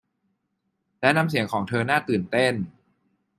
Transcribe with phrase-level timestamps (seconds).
[0.99, 2.53] และน้ำเสียงของเธอน่าตื่นเต้น